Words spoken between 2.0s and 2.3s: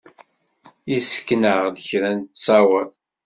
n